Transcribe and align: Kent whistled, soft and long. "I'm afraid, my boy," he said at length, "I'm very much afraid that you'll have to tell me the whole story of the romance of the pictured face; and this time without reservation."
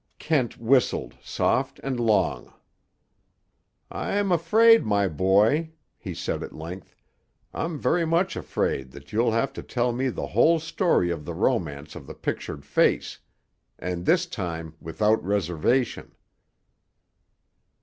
Kent 0.17 0.57
whistled, 0.57 1.13
soft 1.21 1.79
and 1.83 1.99
long. 1.99 2.51
"I'm 3.91 4.31
afraid, 4.31 4.83
my 4.83 5.07
boy," 5.07 5.73
he 5.95 6.15
said 6.15 6.41
at 6.41 6.55
length, 6.55 6.95
"I'm 7.53 7.77
very 7.77 8.03
much 8.03 8.35
afraid 8.35 8.89
that 8.93 9.13
you'll 9.13 9.33
have 9.33 9.53
to 9.53 9.61
tell 9.61 9.91
me 9.93 10.09
the 10.09 10.25
whole 10.25 10.59
story 10.59 11.11
of 11.11 11.23
the 11.23 11.35
romance 11.35 11.93
of 11.95 12.07
the 12.07 12.15
pictured 12.15 12.65
face; 12.65 13.19
and 13.77 14.03
this 14.07 14.25
time 14.25 14.73
without 14.81 15.23
reservation." 15.23 16.15